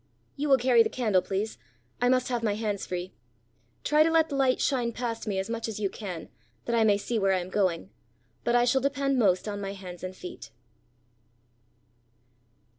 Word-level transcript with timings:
"You 0.35 0.49
will 0.49 0.57
carry 0.57 0.81
the 0.81 0.89
candle, 0.89 1.21
please. 1.21 1.59
I 2.01 2.09
must 2.09 2.29
have 2.29 2.41
my 2.41 2.55
hands 2.55 2.87
free. 2.87 3.13
Try 3.83 4.01
to 4.01 4.09
let 4.09 4.29
the 4.29 4.35
light 4.35 4.59
shine 4.59 4.93
past 4.93 5.27
me 5.27 5.37
as 5.37 5.47
much 5.47 5.67
as 5.67 5.79
you 5.79 5.91
can, 5.91 6.29
that 6.65 6.75
I 6.75 6.83
may 6.83 6.97
see 6.97 7.19
where 7.19 7.33
I 7.33 7.39
am 7.39 7.51
going. 7.51 7.91
But 8.43 8.55
I 8.55 8.65
shall 8.65 8.81
depend 8.81 9.19
most 9.19 9.47
on 9.47 9.61
my 9.61 9.73
hands 9.73 10.03
and 10.03 10.15
feet." 10.15 10.49